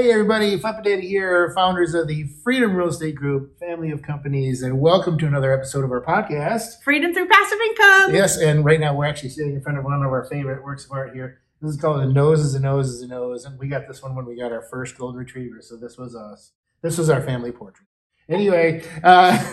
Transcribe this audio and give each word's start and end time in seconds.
Hey 0.00 0.12
everybody, 0.12 0.56
Data 0.56 1.02
here, 1.02 1.52
founders 1.54 1.92
of 1.92 2.08
the 2.08 2.24
Freedom 2.42 2.74
Real 2.74 2.88
Estate 2.88 3.16
Group, 3.16 3.58
family 3.58 3.90
of 3.90 4.00
companies, 4.00 4.62
and 4.62 4.80
welcome 4.80 5.18
to 5.18 5.26
another 5.26 5.52
episode 5.52 5.84
of 5.84 5.90
our 5.90 6.00
podcast. 6.00 6.82
Freedom 6.82 7.12
through 7.12 7.28
passive 7.28 7.58
income. 7.60 8.14
Yes, 8.14 8.38
and 8.38 8.64
right 8.64 8.80
now 8.80 8.94
we're 8.94 9.04
actually 9.04 9.28
sitting 9.28 9.56
in 9.56 9.60
front 9.60 9.76
of 9.76 9.84
one 9.84 10.02
of 10.02 10.10
our 10.10 10.24
favorite 10.24 10.64
works 10.64 10.86
of 10.86 10.92
art 10.92 11.12
here. 11.12 11.42
This 11.60 11.72
is 11.72 11.80
called 11.82 12.00
a 12.00 12.06
nose 12.06 12.40
is 12.40 12.54
a 12.54 12.60
nose 12.60 12.88
is 12.88 13.02
a 13.02 13.08
nose, 13.08 13.44
and 13.44 13.58
we 13.58 13.68
got 13.68 13.88
this 13.88 14.02
one 14.02 14.14
when 14.14 14.24
we 14.24 14.36
got 14.36 14.52
our 14.52 14.62
first 14.62 14.96
gold 14.96 15.16
retriever. 15.16 15.60
So 15.60 15.76
this 15.76 15.98
was 15.98 16.16
us. 16.16 16.52
This 16.80 16.96
was 16.96 17.10
our 17.10 17.20
family 17.20 17.52
portrait. 17.52 17.89
Anyway, 18.30 18.80
uh, 19.02 19.36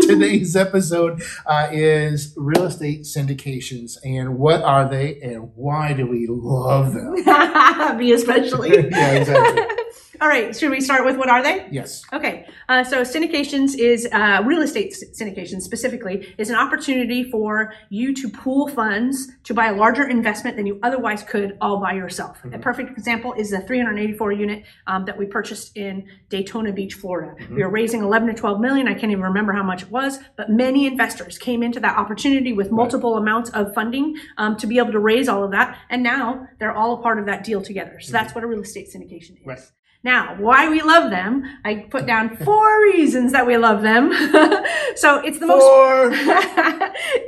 today's 0.00 0.56
episode 0.56 1.22
uh, 1.46 1.68
is 1.70 2.34
real 2.36 2.64
estate 2.64 3.02
syndications, 3.02 3.96
and 4.02 4.36
what 4.38 4.60
are 4.62 4.88
they, 4.88 5.20
and 5.20 5.52
why 5.54 5.92
do 5.92 6.04
we 6.04 6.26
love 6.28 6.92
them? 6.92 7.14
Me 7.96 8.12
especially. 8.12 8.70
yeah, 8.90 9.12
exactly. 9.12 9.76
All 10.20 10.28
right, 10.28 10.54
should 10.54 10.70
we 10.70 10.82
start 10.82 11.06
with 11.06 11.16
what 11.16 11.30
are 11.30 11.42
they? 11.42 11.66
Yes. 11.70 12.02
Okay, 12.12 12.46
uh, 12.68 12.84
so 12.84 13.00
syndications 13.02 13.74
is 13.74 14.06
uh, 14.12 14.42
real 14.44 14.60
estate 14.60 14.94
syndication 15.18 15.62
specifically 15.62 16.34
is 16.36 16.50
an 16.50 16.56
opportunity 16.56 17.30
for 17.30 17.72
you 17.88 18.14
to 18.14 18.28
pool 18.28 18.68
funds 18.68 19.28
to 19.44 19.54
buy 19.54 19.68
a 19.68 19.74
larger 19.74 20.06
investment 20.06 20.58
than 20.58 20.66
you 20.66 20.78
otherwise 20.82 21.22
could 21.22 21.56
all 21.62 21.80
by 21.80 21.94
yourself. 21.94 22.38
A 22.52 22.58
perfect 22.58 22.90
example 22.90 23.32
is 23.32 23.48
the 23.48 23.60
384 23.60 24.32
unit 24.32 24.64
um, 24.86 25.06
that 25.06 25.16
we 25.16 25.24
purchased 25.24 25.74
in 25.74 26.06
Daytona 26.28 26.72
Beach, 26.72 26.94
Florida. 26.94 27.34
We 27.50 27.62
were 27.62 27.70
raising 27.70 28.02
11 28.02 28.28
to 28.28 28.34
12 28.34 28.60
million. 28.60 28.88
I 28.88 28.94
can't 28.94 29.12
even 29.12 29.24
remember 29.24 29.54
how 29.54 29.62
much 29.62 29.84
it 29.84 29.90
was, 29.90 30.18
but 30.36 30.50
many 30.50 30.86
investors 30.86 31.38
came 31.38 31.62
into 31.62 31.80
that 31.80 31.96
opportunity 31.96 32.52
with 32.52 32.70
multiple 32.70 33.16
amounts 33.16 33.48
of 33.50 33.72
funding 33.74 34.16
um, 34.36 34.56
to 34.58 34.66
be 34.66 34.76
able 34.76 34.92
to 34.92 34.98
raise 34.98 35.30
all 35.30 35.44
of 35.44 35.50
that, 35.52 35.78
and 35.88 36.02
now 36.02 36.46
they're 36.58 36.74
all 36.74 36.98
a 36.98 37.02
part 37.02 37.18
of 37.18 37.24
that 37.24 37.42
deal 37.42 37.62
together. 37.62 38.00
So 38.00 38.12
that's 38.12 38.34
what 38.34 38.44
a 38.44 38.46
real 38.46 38.60
estate 38.60 38.88
syndication 38.94 39.40
is. 39.40 39.46
Right. 39.46 39.60
Now, 40.02 40.34
why 40.38 40.70
we 40.70 40.80
love 40.80 41.10
them, 41.10 41.44
I 41.62 41.86
put 41.90 42.06
down 42.06 42.34
four 42.38 42.82
reasons 42.94 43.32
that 43.32 43.46
we 43.46 43.58
love 43.58 43.82
them. 43.82 44.10
so 44.96 45.18
it's 45.20 45.38
the 45.38 45.46
most 45.46 45.60
Four. 45.60 46.10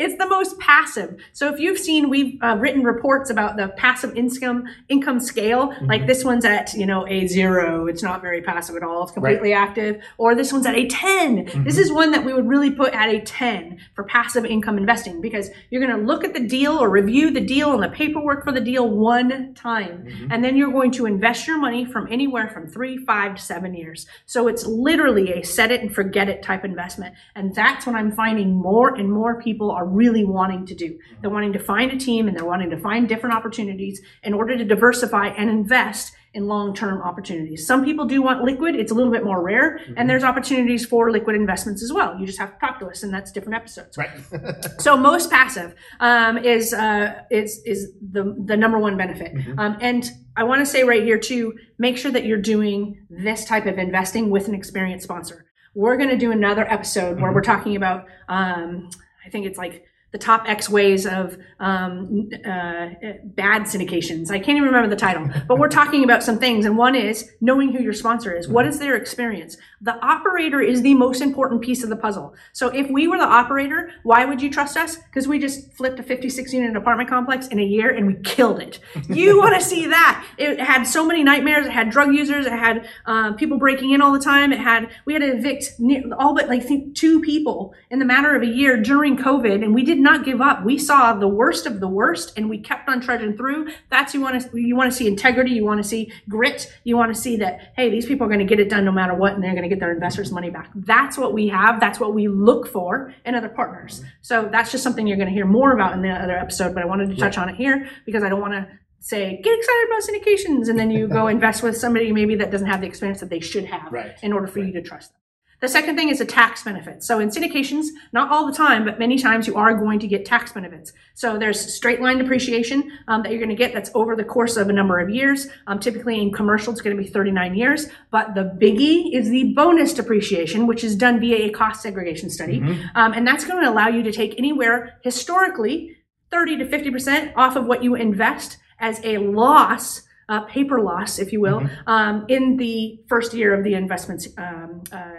it's 0.01 0.17
the 0.17 0.27
most 0.27 0.59
passive. 0.59 1.21
So 1.35 1.53
if 1.53 1.61
you've 1.61 1.79
seen, 1.79 2.09
we've 2.09 2.43
uh, 2.43 2.57
written 2.59 2.83
reports 2.83 3.29
about 3.29 3.59
the 3.59 3.69
passive 3.77 4.17
income 4.17 4.65
income 4.89 5.21
scale. 5.21 5.69
Mm-hmm. 5.69 5.87
Like 5.87 6.07
this 6.07 6.25
one's 6.25 6.47
at 6.47 6.73
you 6.73 6.87
know 6.87 7.07
a 7.07 7.27
zero. 7.27 7.87
It's 7.89 8.03
not 8.03 8.23
very 8.23 8.41
passive 8.41 8.77
at 8.77 8.83
all. 8.83 9.03
It's 9.03 9.13
completely 9.13 9.53
active. 9.53 10.03
Or 10.17 10.35
this 10.35 10.51
one's 10.51 10.65
at 10.65 10.75
a 10.75 10.87
10 10.87 11.47
mm-hmm. 11.47 11.65
This 11.65 11.77
is 11.77 11.93
one 11.93 12.11
that 12.13 12.25
we 12.25 12.33
would 12.33 12.49
really 12.49 12.71
put 12.71 12.95
at 12.95 13.11
a 13.11 13.21
ten 13.21 13.79
for 13.95 14.05
passive 14.05 14.47
income 14.47 14.79
investing 14.79 15.21
because 15.21 15.51
you're 15.69 15.85
going 15.85 15.95
to 15.95 16.07
look 16.07 16.25
at 16.25 16.33
the 16.33 16.41
deal 16.41 16.73
or 16.79 16.89
review 16.89 17.31
the 17.31 17.41
deal 17.41 17.75
and 17.75 17.83
the 17.83 17.89
paperwork 17.91 18.45
for 18.45 18.53
the 18.53 18.61
deal 18.61 18.89
one 18.89 19.53
time, 19.55 20.05
mm-hmm. 20.05 20.33
and 20.33 20.43
then 20.43 20.57
you're 20.57 20.73
going 20.73 20.91
to 20.93 21.05
invest 21.05 21.47
your 21.47 21.59
money 21.59 21.85
from 21.85 22.09
anywhere 22.11 22.49
from 22.49 22.62
three, 22.69 22.99
five 23.05 23.37
to 23.37 23.43
seven 23.43 23.75
years. 23.75 24.07
So 24.27 24.49
it's 24.49 24.67
literally 24.67 25.33
a 25.33 25.43
set 25.43 25.71
it 25.71 25.81
and 25.81 25.95
forget 25.95 26.29
it 26.29 26.43
type 26.43 26.65
investment, 26.65 27.15
and 27.35 27.55
that's 27.55 27.87
what 27.87 27.97
I'm 27.97 28.13
finding 28.13 28.55
more 28.55 28.95
and 28.95 29.11
more 29.11 29.41
people 29.41 29.71
are 29.71 29.87
really 29.87 30.25
wanting 30.25 30.67
to 30.67 30.75
do. 30.75 30.99
They're 31.21 31.31
wanting 31.31 31.53
to 31.55 31.59
find 31.59 31.93
a 31.93 31.99
team 31.99 32.29
and 32.29 32.37
they're 32.37 32.45
wanting 32.45 32.71
to 32.71 32.81
find 32.81 33.09
different 33.09 33.35
opportunities 33.35 34.01
in 34.23 34.35
order 34.35 34.57
to 34.57 34.65
diversify 34.65 35.29
and 35.29 35.51
invest 35.51 36.15
in 36.35 36.47
long-term 36.47 37.03
opportunities. 37.03 37.67
Some 37.67 37.85
people 37.85 38.07
do 38.07 38.23
want 38.23 38.43
liquid; 38.43 38.75
it's 38.75 38.91
a 38.91 38.95
little 38.95 39.13
bit 39.13 39.25
more 39.25 39.43
rare, 39.43 39.81
and 39.97 40.09
there's 40.09 40.25
opportunities 40.25 40.85
for 40.87 41.11
liquid 41.11 41.37
investments 41.37 41.83
as 41.83 41.93
well. 41.93 42.19
You 42.19 42.27
just 42.27 42.39
have 42.39 42.55
to 42.55 42.59
talk 42.59 42.79
to 42.81 42.87
us, 42.87 43.03
and 43.03 43.13
that's 43.13 43.31
different 43.33 43.57
episodes. 43.57 43.97
Right. 43.97 44.11
So 44.79 44.97
most 44.97 45.31
passive 45.31 45.75
um, 46.01 46.39
is 46.39 46.73
uh, 46.73 47.23
is 47.31 47.63
is 47.65 47.93
the 48.01 48.35
the 48.45 48.57
number 48.57 48.79
one 48.79 48.97
benefit. 48.97 49.33
Um, 49.59 49.77
and 49.81 50.11
I 50.37 50.45
want 50.45 50.61
to 50.61 50.67
say 50.67 50.83
right 50.83 51.03
here 51.03 51.19
too, 51.19 51.55
make 51.79 51.97
sure 51.97 52.11
that 52.11 52.25
you're 52.25 52.41
doing 52.41 53.07
this 53.11 53.45
type 53.45 53.67
of 53.67 53.79
investing 53.79 54.31
with 54.31 54.49
an 54.49 54.55
experienced 54.55 55.05
sponsor. 55.05 55.47
We're 55.75 55.97
going 55.97 56.11
to 56.11 56.17
do 56.17 56.33
another 56.33 56.71
episode 56.71 57.21
where 57.21 57.33
we're 57.33 57.43
talking 57.43 57.77
about. 57.77 58.07
Um, 58.29 58.91
I 59.25 59.31
think 59.31 59.47
it's 59.47 59.59
like 59.59 59.85
the 60.13 60.19
top 60.19 60.45
X 60.47 60.69
ways 60.69 61.07
of 61.07 61.39
um, 61.59 62.29
uh, 62.45 62.91
bad 63.25 63.63
syndications. 63.63 64.31
I 64.31 64.39
can't 64.39 64.57
even 64.57 64.65
remember 64.65 64.89
the 64.89 64.97
title, 64.97 65.29
but 65.49 65.59
we're 65.59 65.69
talking 65.69 66.05
about 66.05 66.23
some 66.23 66.39
things. 66.39 66.67
And 66.67 66.77
one 66.77 66.95
is 66.95 67.31
knowing 67.41 67.73
who 67.73 67.83
your 67.83 67.95
sponsor 67.95 68.35
is. 68.37 68.47
What 68.47 68.67
is 68.67 68.79
their 68.79 68.95
experience? 68.95 69.57
The 69.81 69.95
operator 70.05 70.61
is 70.61 70.83
the 70.83 70.95
most 70.95 71.23
important 71.23 71.63
piece 71.63 71.83
of 71.83 71.89
the 71.89 71.97
puzzle. 71.97 72.35
So 72.53 72.69
if 72.69 72.91
we 72.91 73.09
were 73.09 73.17
the 73.17 73.25
operator, 73.25 73.91
why 74.03 74.25
would 74.25 74.43
you 74.43 74.51
trust 74.51 74.77
us? 74.77 74.97
Because 74.97 75.27
we 75.27 75.39
just 75.39 75.73
flipped 75.73 75.99
a 75.99 76.03
56 76.03 76.53
unit 76.53 76.77
apartment 76.77 77.09
complex 77.09 77.49
in 77.49 77.59
a 77.59 77.65
year 77.65 77.91
and 77.91 78.07
we 78.07 78.15
killed 78.23 78.61
it. 78.61 78.79
You 79.09 79.39
want 79.43 79.55
to 79.55 79.61
see 79.61 79.87
that? 79.87 80.27
It 80.37 80.61
had 80.61 80.85
so 80.85 81.07
many 81.07 81.25
nightmares. 81.25 81.67
It 81.67 81.73
had 81.73 81.91
drug 81.91 82.15
users. 82.15 82.47
It 82.47 82.53
had 82.53 82.87
um, 83.07 83.37
people 83.37 83.59
breaking 83.59 83.93
in 83.93 84.03
all 84.03 84.13
the 84.13 84.21
time. 84.21 84.53
It 84.53 84.59
had 84.61 84.91
we 85.07 85.15
had 85.15 85.23
to 85.23 85.37
evict 85.37 85.73
all 86.19 86.35
but 86.35 86.49
like 86.49 86.63
think 86.63 86.95
two 86.95 87.21
people 87.21 87.75
in 87.91 87.99
the 87.99 88.05
matter 88.05 88.35
of 88.35 88.43
a 88.43 88.47
year 88.47 88.77
during 88.81 89.17
COVID, 89.17 89.65
and 89.65 89.75
we 89.75 89.85
did 89.85 89.99
not 90.03 90.25
give 90.25 90.41
up. 90.41 90.65
We 90.65 90.77
saw 90.79 91.15
the 91.15 91.29
worst 91.29 91.65
of 91.67 91.81
the 91.81 91.89
worst, 91.89 92.33
and 92.37 92.51
we 92.51 92.59
kept 92.59 92.89
on 92.89 93.01
trudging 93.01 93.37
through. 93.37 93.69
That's 93.89 94.13
you 94.15 94.21
want 94.21 94.43
to 94.43 94.61
you 94.61 94.77
want 94.77 94.91
to 94.91 94.97
see 94.97 95.07
integrity. 95.07 95.53
You 95.53 95.65
want 95.65 95.83
to 95.83 95.89
see 95.89 96.13
grit. 96.29 96.71
You 96.85 96.97
want 96.97 97.15
to 97.15 97.21
see 97.21 97.37
that 97.39 97.73
hey, 97.77 97.89
these 97.89 98.05
people 98.07 98.27
are 98.27 98.29
going 98.29 98.41
to 98.41 98.45
get 98.45 98.61
it 98.61 98.69
done 98.69 98.85
no 98.85 98.93
matter 98.93 99.15
what, 99.15 99.33
and 99.35 99.43
they're 99.43 99.53
going 99.53 99.63
to 99.63 99.69
get 99.69 99.81
their 99.81 99.93
investors' 99.93 100.31
money 100.33 100.51
back. 100.51 100.71
That's 100.75 101.17
what 101.17 101.33
we 101.33 101.49
have. 101.49 101.81
That's 101.81 101.99
what 102.01 102.15
we 102.15 102.29
look 102.29 102.67
for 102.67 103.15
in 103.25 103.35
other 103.35 103.49
partners. 103.49 104.03
So 104.21 104.49
that's 104.51 104.71
just 104.73 104.83
something 104.85 105.07
you're 105.07 105.17
going 105.17 105.29
to 105.29 105.35
hear 105.35 105.47
more 105.47 105.73
about 105.73 105.95
in 105.95 106.03
the 106.03 106.11
other 106.11 106.37
episode. 106.37 106.75
But 106.75 106.83
I 106.83 106.87
wanted 106.87 107.09
to 107.11 107.17
touch 107.17 107.39
on 107.39 107.49
it 107.49 107.55
here 107.57 107.89
because 108.05 108.23
I 108.23 108.29
don't 108.29 108.41
want 108.41 108.55
to 108.55 108.67
say 108.99 109.41
get 109.43 109.59
excited 109.59 109.87
about 109.89 110.03
syndications 110.03 110.69
and 110.69 110.79
then 110.79 110.91
you 110.91 111.09
go 111.09 111.27
invest 111.37 111.63
with 111.63 111.77
somebody 111.77 112.13
maybe 112.13 112.37
that 112.37 112.51
doesn't 112.53 112.69
have 112.69 112.81
the 112.81 112.87
experience 112.87 113.19
that 113.19 113.31
they 113.31 113.41
should 113.41 113.65
have 113.65 113.93
Right. 113.93 114.13
in 114.23 114.33
order 114.33 114.47
for 114.47 114.61
you 114.61 114.73
to 114.75 114.81
trust 114.83 115.13
them. 115.13 115.22
The 115.63 115.69
second 115.69 115.95
thing 115.95 116.09
is 116.09 116.21
a 116.21 116.25
tax 116.25 116.65
benefit. 116.65 117.05
So 117.05 117.21
in 117.21 117.29
syndications, 117.29 117.87
not 118.13 118.33
all 118.33 118.47
the 118.47 118.53
time, 118.53 118.85
but 118.85 118.99
many 118.99 119.17
times 119.17 119.47
you 119.47 119.55
are 119.55 119.73
going 119.75 120.01
to 120.01 120.09
get 120.09 120.25
tax 120.27 120.51
benefits. 120.51 120.93
So 121.15 121.39
there's 121.39 121.73
straight 121.73 122.01
line 122.01 122.19
depreciation 122.19 122.91
um, 123.07 123.23
that 123.23 123.31
you're 123.31 123.39
going 123.39 123.49
to 123.49 123.55
get 123.55 123.73
that's 123.73 123.89
over 123.95 124.17
the 124.17 124.25
course 124.25 124.57
of 124.57 124.69
a 124.69 124.73
number 124.73 124.99
of 124.99 125.09
years. 125.09 125.47
Um, 125.69 125.79
typically 125.79 126.21
in 126.21 126.33
commercial, 126.33 126.73
it's 126.73 126.83
going 126.83 126.97
to 126.97 127.01
be 127.01 127.09
39 127.09 127.55
years. 127.55 127.87
But 128.11 128.35
the 128.35 128.43
biggie 128.61 129.15
is 129.15 129.31
the 129.31 129.53
bonus 129.55 129.95
depreciation, 129.95 130.67
which 130.67 130.83
is 130.83 130.97
done 130.97 131.21
via 131.21 131.47
a 131.47 131.51
cost 131.51 131.81
segregation 131.81 132.29
study. 132.29 132.59
Um, 132.97 133.13
and 133.13 133.25
that's 133.25 133.45
going 133.45 133.63
to 133.63 133.71
allow 133.71 133.87
you 133.87 134.03
to 134.03 134.11
take 134.11 134.37
anywhere 134.39 134.99
historically 135.05 135.97
30 136.33 136.59
to 136.59 136.65
50% 136.65 137.35
off 137.37 137.55
of 137.55 137.67
what 137.67 137.85
you 137.85 137.95
invest 137.95 138.59
as 138.81 139.01
a 139.05 139.19
loss, 139.19 140.03
uh, 140.29 140.41
paper 140.47 140.81
loss, 140.81 141.21
if 141.21 141.33
you 141.33 141.41
will, 141.41 141.69
um, 141.87 142.25
in 142.29 142.57
the 142.57 142.99
first 143.09 143.33
year 143.33 143.55
of 143.55 143.63
the 143.63 143.75
investment's 143.75 144.27
um, 144.37 144.83
uh, 144.91 145.13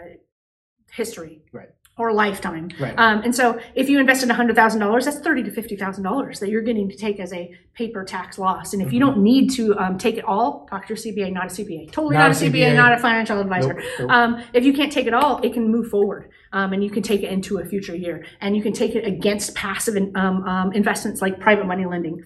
history. 0.96 1.42
Right. 1.52 1.70
Or 1.96 2.12
lifetime. 2.12 2.70
Right. 2.80 2.96
Um, 2.98 3.22
and 3.22 3.36
so 3.36 3.60
if 3.76 3.88
you 3.88 4.00
invested 4.00 4.28
$100,000, 4.28 5.06
that's 5.06 5.20
thirty 5.20 5.44
to 5.44 5.52
$50,000 5.52 6.40
that 6.40 6.50
you're 6.50 6.64
getting 6.64 6.90
to 6.90 6.98
take 6.98 7.20
as 7.20 7.32
a 7.34 7.54
paper 7.76 8.04
tax 8.04 8.40
loss. 8.40 8.74
And 8.74 8.82
if 8.82 8.92
you 8.92 9.00
Mm-hmm. 9.00 9.10
don't 9.14 9.24
need 9.24 9.50
to 9.52 9.78
um, 9.78 10.00
take 10.00 10.18
it 10.18 10.26
all, 10.26 10.66
talk 10.72 10.88
to 10.88 10.96
your 10.96 10.98
CPA, 10.98 11.32
not 11.32 11.46
a 11.46 11.50
CPA. 11.50 11.92
Totally 11.92 12.16
Not 12.16 12.32
not, 12.32 12.42
a 12.42 12.46
a 12.48 12.50
CPA, 12.50 12.72
CPA. 12.72 12.76
not 12.76 12.94
a 12.94 12.98
financial 12.98 13.40
advisor. 13.40 13.76
Nope, 13.76 13.84
nope. 14.00 14.10
Um, 14.10 14.44
if 14.54 14.64
you 14.66 14.74
can't 14.74 14.92
take 14.92 15.06
it 15.06 15.14
all, 15.14 15.40
it 15.44 15.54
can 15.54 15.70
move 15.70 15.90
forward, 15.92 16.32
um, 16.52 16.74
and 16.74 16.84
you 16.84 16.90
can 16.90 17.04
take 17.04 17.22
it 17.22 17.32
into 17.32 17.60
a 17.60 17.66
future 17.66 17.96
year, 17.96 18.26
and 18.42 18.56
you 18.58 18.64
can 18.64 18.74
take 18.74 18.96
it 18.96 19.06
against 19.06 19.54
passive 19.54 19.96
in, 19.96 20.12
um, 20.18 20.44
um, 20.48 20.72
investments 20.74 21.22
like 21.22 21.40
private 21.40 21.68
money 21.68 21.86
lending. 21.86 22.24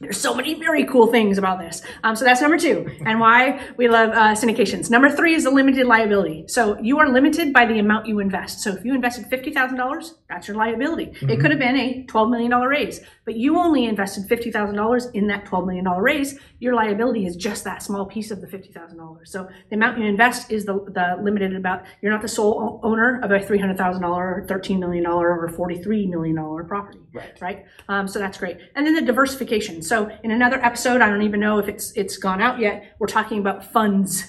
There's 0.00 0.16
so 0.16 0.34
many 0.34 0.54
very 0.54 0.84
cool 0.84 1.06
things 1.06 1.38
about 1.38 1.60
this. 1.60 1.80
Um, 2.02 2.16
so 2.16 2.24
that's 2.24 2.40
number 2.40 2.58
two, 2.58 2.84
and 3.06 3.20
why 3.20 3.64
we 3.76 3.86
love 3.86 4.10
uh, 4.10 4.34
syndications. 4.34 4.90
Number 4.90 5.08
three 5.08 5.34
is 5.34 5.44
the 5.44 5.50
limited 5.50 5.86
liability. 5.86 6.46
So 6.48 6.76
you 6.80 6.98
are 6.98 7.08
limited 7.08 7.52
by 7.52 7.64
the 7.64 7.78
amount 7.78 8.06
you 8.08 8.18
invest. 8.18 8.60
So 8.60 8.72
if 8.72 8.84
you 8.84 8.92
invested 8.92 9.26
fifty 9.26 9.52
thousand 9.52 9.76
dollars, 9.76 10.14
that's 10.28 10.48
your 10.48 10.56
liability. 10.56 11.12
It 11.22 11.38
could 11.38 11.52
have 11.52 11.60
been 11.60 11.76
a 11.76 12.04
twelve 12.06 12.28
million 12.28 12.50
dollar 12.50 12.68
raise, 12.68 13.00
but 13.24 13.36
you 13.36 13.56
only 13.56 13.84
invested 13.84 14.26
fifty 14.28 14.50
thousand 14.50 14.74
dollars 14.74 15.06
in 15.14 15.28
that 15.28 15.46
twelve 15.46 15.64
million 15.64 15.84
dollar 15.84 16.02
raise. 16.02 16.40
Your 16.58 16.74
liability 16.74 17.24
is 17.24 17.36
just 17.36 17.62
that 17.62 17.80
small 17.80 18.04
piece 18.04 18.32
of 18.32 18.40
the 18.40 18.48
fifty 18.48 18.72
thousand 18.72 18.98
dollars. 18.98 19.30
So 19.30 19.48
the 19.70 19.76
amount 19.76 19.98
you 19.98 20.06
invest 20.06 20.50
is 20.50 20.64
the, 20.64 20.74
the 20.74 21.22
limited 21.22 21.54
about. 21.54 21.84
You're 22.02 22.10
not 22.12 22.20
the 22.20 22.28
sole 22.28 22.80
owner 22.82 23.20
of 23.22 23.30
a 23.30 23.38
three 23.38 23.58
hundred 23.58 23.78
thousand 23.78 24.02
dollar, 24.02 24.40
or 24.40 24.46
thirteen 24.48 24.80
million 24.80 25.04
dollar, 25.04 25.38
or 25.38 25.48
forty 25.50 25.80
three 25.80 26.08
million 26.08 26.34
dollar 26.34 26.64
property 26.64 26.98
Right. 27.12 27.40
right? 27.40 27.64
Um, 27.88 28.08
so 28.08 28.18
that's 28.18 28.38
great. 28.38 28.58
And 28.74 28.84
then 28.84 28.94
the 28.94 29.02
diversification. 29.02 29.82
So 29.84 30.08
in 30.22 30.30
another 30.30 30.58
episode, 30.64 31.00
I 31.02 31.08
don't 31.10 31.22
even 31.22 31.40
know 31.40 31.58
if 31.58 31.68
it's 31.68 31.92
it's 31.92 32.16
gone 32.16 32.40
out 32.40 32.58
yet. 32.58 32.94
We're 32.98 33.06
talking 33.06 33.38
about 33.38 33.70
funds, 33.72 34.22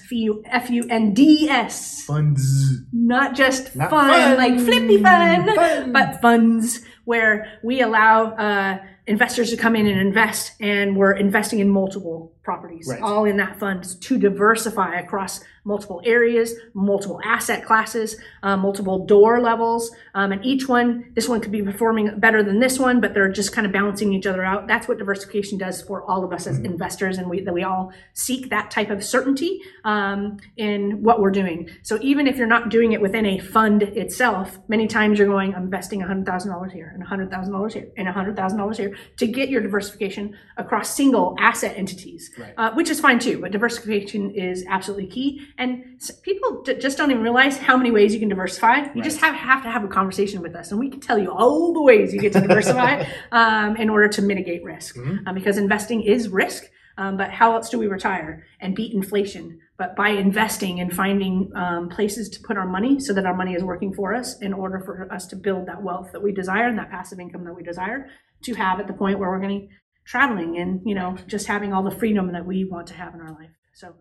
F 0.46 0.70
U 0.70 0.86
N 0.90 1.14
D 1.14 1.48
S, 1.48 2.04
Funds. 2.04 2.44
not 2.92 3.34
just 3.34 3.74
Not 3.74 3.90
fun, 3.90 4.10
fun. 4.10 4.36
like 4.36 4.58
flippy 4.60 5.02
fun, 5.02 5.54
Fun. 5.54 5.92
but 5.92 6.20
funds 6.20 6.80
where 7.04 7.46
we 7.64 7.80
allow 7.80 8.32
uh, 8.34 8.78
investors 9.06 9.50
to 9.50 9.56
come 9.56 9.74
in 9.76 9.86
and 9.86 9.98
invest, 10.00 10.52
and 10.60 10.96
we're 10.96 11.12
investing 11.12 11.60
in 11.60 11.68
multiple 11.70 12.34
properties, 12.46 12.86
Right. 12.88 13.02
all 13.02 13.24
in 13.26 13.36
that 13.38 13.58
fund 13.58 13.84
to 14.02 14.16
diversify 14.18 14.94
across 15.00 15.40
multiple 15.64 16.00
areas, 16.04 16.54
multiple 16.74 17.20
asset 17.24 17.64
classes, 17.64 18.16
uh, 18.44 18.56
multiple 18.56 19.04
door 19.04 19.40
levels. 19.40 19.90
Um, 20.14 20.30
and 20.30 20.46
each 20.46 20.68
one, 20.68 21.06
this 21.16 21.28
one 21.28 21.40
could 21.40 21.50
be 21.50 21.60
performing 21.60 22.20
better 22.20 22.44
than 22.44 22.60
this 22.60 22.78
one, 22.78 23.00
but 23.00 23.14
they're 23.14 23.32
just 23.32 23.52
kind 23.52 23.66
of 23.66 23.72
balancing 23.72 24.12
each 24.12 24.28
other 24.28 24.44
out. 24.44 24.68
That's 24.68 24.86
what 24.86 24.96
diversification 24.98 25.58
does 25.58 25.82
for 25.82 26.08
all 26.08 26.22
of 26.24 26.32
us 26.32 26.46
as 26.46 26.60
investors, 26.60 27.18
and 27.18 27.28
we 27.28 27.40
that 27.40 27.52
we 27.52 27.64
all 27.64 27.92
seek 28.12 28.48
that 28.50 28.70
type 28.70 28.90
of 28.90 29.02
certainty 29.02 29.60
um, 29.84 30.36
in 30.56 31.02
what 31.02 31.20
we're 31.20 31.32
doing. 31.32 31.68
So 31.82 31.98
even 32.00 32.28
if 32.28 32.36
you're 32.36 32.46
not 32.46 32.68
doing 32.68 32.92
it 32.92 33.00
within 33.00 33.26
a 33.26 33.40
fund 33.40 33.82
itself, 33.82 34.60
many 34.68 34.86
times 34.86 35.18
you're 35.18 35.26
going, 35.26 35.52
I'm 35.52 35.64
investing 35.64 36.00
$100,000 36.00 36.70
here 36.70 36.92
and 36.94 37.02
$100,000 37.04 37.72
here 37.72 37.88
and 37.96 38.06
$100,000 38.06 38.76
here 38.76 38.94
to 39.16 39.26
get 39.26 39.48
your 39.48 39.62
diversification 39.62 40.36
across 40.56 40.94
single 40.94 41.34
asset 41.40 41.74
entities, 41.76 42.30
Right. 42.38 42.54
uh, 42.56 42.72
which 42.74 42.90
is 42.90 43.00
fine 43.00 43.18
too. 43.18 43.40
But 43.40 43.52
diversification 43.52 44.30
is 44.32 44.64
absolutely 44.68 45.06
key. 45.06 45.46
And 45.58 46.00
people 46.22 46.62
d- 46.62 46.74
just 46.74 46.98
don't 46.98 47.10
even 47.10 47.22
realize 47.22 47.56
how 47.56 47.76
many 47.76 47.90
ways 47.90 48.12
you 48.12 48.20
can 48.20 48.28
diversify. 48.28 48.92
You 48.94 49.02
just 49.02 49.18
have, 49.20 49.34
have 49.34 49.62
to 49.62 49.70
have 49.70 49.84
a 49.84 49.88
conversation 49.88 50.42
with 50.42 50.54
us, 50.54 50.70
and 50.70 50.78
we 50.80 50.90
can 50.90 51.00
tell 51.00 51.18
you 51.18 51.30
all 51.30 51.72
the 51.72 51.82
ways 51.82 52.12
you 52.12 52.20
get 52.20 52.32
to 52.34 52.40
diversify 52.40 53.04
um, 53.32 53.76
in 53.76 53.88
order 53.88 54.08
to 54.08 54.22
mitigate 54.22 54.62
risk. 54.64 54.96
Um, 55.26 55.34
because 55.34 55.56
investing 55.58 56.02
is 56.02 56.28
risk. 56.28 56.64
Um, 56.98 57.18
but 57.18 57.30
how 57.30 57.52
else 57.54 57.68
do 57.68 57.78
we 57.78 57.88
retire 57.88 58.46
and 58.58 58.74
beat 58.74 58.94
inflation? 58.94 59.60
But 59.76 59.94
by 59.96 60.08
investing 60.08 60.80
and 60.80 60.90
finding 60.90 61.52
um, 61.54 61.90
places 61.90 62.30
to 62.30 62.40
put 62.40 62.56
our 62.56 62.66
money 62.66 62.98
so 63.00 63.12
that 63.12 63.26
our 63.26 63.34
money 63.34 63.52
is 63.52 63.62
working 63.62 63.92
for 63.92 64.14
us 64.14 64.40
in 64.40 64.54
order 64.54 64.80
for 64.80 65.06
us 65.12 65.26
to 65.26 65.36
build 65.36 65.66
that 65.66 65.82
wealth 65.82 66.12
that 66.12 66.22
we 66.22 66.32
desire 66.32 66.68
and 66.68 66.78
that 66.78 66.90
passive 66.90 67.20
income 67.20 67.44
that 67.44 67.52
we 67.54 67.62
desire 67.62 68.08
to 68.44 68.54
have 68.54 68.80
at 68.80 68.86
the 68.86 68.94
point 68.94 69.18
where 69.18 69.28
we're 69.28 69.40
going 69.40 69.60
to 69.60 69.68
traveling 70.06 70.56
and 70.56 70.80
you 70.84 70.94
know 70.94 71.16
just 71.26 71.46
having 71.46 71.72
all 71.72 71.82
the 71.82 71.90
freedom 71.90 72.32
that 72.32 72.46
we 72.46 72.64
want 72.64 72.86
to 72.88 72.94
have 72.94 73.14
in 73.14 73.20
our 73.20 73.32
life. 73.32 73.50
So, 73.74 73.94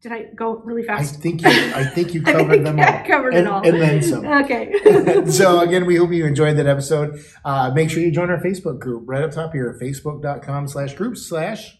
did 0.00 0.12
I 0.12 0.24
go 0.34 0.56
really 0.64 0.82
fast? 0.82 1.16
I 1.16 1.18
think 1.18 1.42
you, 1.42 1.48
I 1.48 1.84
think 1.84 2.14
you 2.14 2.22
covered 2.36 2.50
think 2.50 2.64
them 2.64 2.80
I 2.80 3.00
all. 3.00 3.06
covered 3.06 3.34
and, 3.34 3.46
it 3.46 3.52
all. 3.52 3.66
and 3.66 3.80
then 3.80 4.02
some. 4.02 4.24
Okay. 4.44 5.24
so 5.30 5.60
again, 5.60 5.84
we 5.86 5.96
hope 5.96 6.12
you 6.12 6.24
enjoyed 6.24 6.56
that 6.56 6.66
episode. 6.66 7.20
Uh, 7.44 7.70
make 7.74 7.90
sure 7.90 8.02
you 8.02 8.10
join 8.10 8.30
our 8.30 8.40
Facebook 8.40 8.78
group 8.78 9.02
right 9.06 9.22
up 9.22 9.32
top 9.32 9.52
here, 9.52 9.76
facebook.com 9.82 10.68
slash 10.68 10.94
groups 10.94 11.26
slash. 11.26 11.79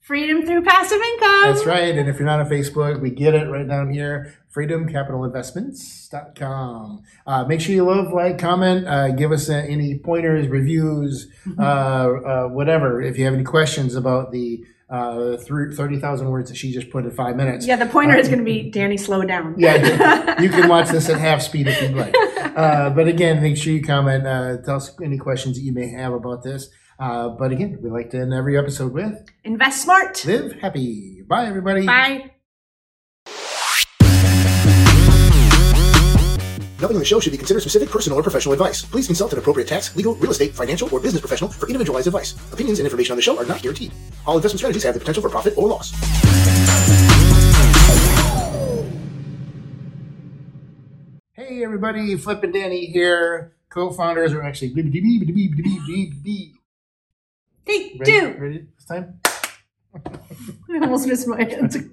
Freedom 0.00 0.44
through 0.44 0.62
passive 0.62 1.00
income. 1.00 1.42
That's 1.42 1.64
right. 1.66 1.96
And 1.96 2.08
if 2.08 2.18
you're 2.18 2.26
not 2.26 2.40
on 2.40 2.48
Facebook, 2.48 3.00
we 3.00 3.10
get 3.10 3.34
it 3.34 3.48
right 3.48 3.68
down 3.68 3.92
here, 3.92 4.34
freedomcapitalinvestments.com. 4.52 7.02
Uh, 7.26 7.44
make 7.44 7.60
sure 7.60 7.74
you 7.74 7.84
love, 7.84 8.10
like, 8.12 8.38
comment, 8.38 8.88
uh, 8.88 9.10
give 9.12 9.30
us 9.30 9.48
uh, 9.50 9.54
any 9.54 9.98
pointers, 9.98 10.48
reviews, 10.48 11.28
uh, 11.58 11.62
uh, 11.62 12.48
whatever. 12.48 13.02
If 13.02 13.18
you 13.18 13.26
have 13.26 13.34
any 13.34 13.44
questions 13.44 13.94
about 13.94 14.32
the 14.32 14.64
uh, 14.90 15.36
through 15.36 15.74
30,000 15.74 16.28
words 16.28 16.50
that 16.50 16.56
she 16.56 16.72
just 16.72 16.90
put 16.90 17.04
in 17.04 17.10
five 17.12 17.36
minutes. 17.36 17.66
Yeah, 17.66 17.76
the 17.76 17.86
pointer 17.86 18.16
is 18.16 18.26
going 18.26 18.40
to 18.40 18.44
be 18.44 18.70
Dani, 18.70 18.98
slow 18.98 19.22
down. 19.22 19.54
Yeah, 19.58 20.40
you 20.40 20.48
can 20.48 20.68
watch 20.68 20.88
this 20.88 21.08
at 21.08 21.20
half 21.20 21.42
speed 21.42 21.68
if 21.68 21.80
you'd 21.80 21.94
like. 21.94 22.14
Uh, 22.50 22.90
but 22.90 23.06
again, 23.06 23.40
make 23.40 23.56
sure 23.56 23.72
you 23.72 23.80
comment. 23.80 24.26
Uh, 24.26 24.56
tell 24.58 24.76
us 24.76 24.92
any 25.00 25.16
questions 25.16 25.56
that 25.56 25.62
you 25.62 25.72
may 25.72 25.88
have 25.88 26.12
about 26.12 26.42
this. 26.42 26.68
Uh, 27.00 27.30
but 27.30 27.50
again, 27.50 27.78
we 27.82 27.88
like 27.88 28.10
to 28.10 28.18
end 28.20 28.34
every 28.34 28.58
episode 28.58 28.92
with 28.92 29.24
Invest 29.42 29.82
smart. 29.82 30.22
live 30.26 30.52
happy. 30.60 31.22
Bye, 31.26 31.46
everybody. 31.46 31.86
Bye. 31.86 32.32
Nothing 36.78 36.96
in 36.96 37.00
the 37.00 37.04
show 37.04 37.20
should 37.20 37.32
be 37.32 37.38
considered 37.38 37.60
specific 37.60 37.90
personal 37.90 38.18
or 38.18 38.22
professional 38.22 38.52
advice. 38.52 38.84
Please 38.84 39.06
consult 39.06 39.32
an 39.32 39.38
appropriate 39.38 39.68
tax, 39.68 39.94
legal, 39.96 40.14
real 40.16 40.30
estate, 40.30 40.52
financial, 40.54 40.88
or 40.92 41.00
business 41.00 41.20
professional 41.20 41.50
for 41.50 41.66
individualized 41.66 42.06
advice. 42.06 42.32
Opinions 42.52 42.78
and 42.78 42.86
information 42.86 43.12
on 43.12 43.16
the 43.16 43.22
show 43.22 43.38
are 43.38 43.44
not 43.46 43.62
guaranteed. 43.62 43.92
All 44.26 44.36
investment 44.36 44.60
strategies 44.60 44.82
have 44.84 44.94
the 44.94 45.00
potential 45.00 45.22
for 45.22 45.28
profit 45.30 45.54
or 45.56 45.68
loss. 45.68 45.92
Hey, 51.32 51.64
everybody. 51.64 52.16
Flip 52.16 52.42
and 52.44 52.54
Dani 52.54 52.90
here. 52.90 53.52
Co-founders 53.68 54.32
are 54.32 54.42
actually. 54.42 54.74
Ready? 57.70 57.90
Take 57.90 58.04
two. 58.04 58.36
Ready 58.38 58.66
this 58.76 58.84
time? 58.86 59.20
I 60.70 60.78
almost 60.80 61.06
missed 61.06 61.28
my 61.28 61.42
hands. 61.42 61.76